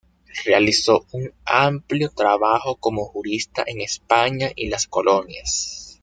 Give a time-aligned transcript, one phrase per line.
[0.45, 5.99] Realizó un amplio trabajo como jurista en España y las Colonias.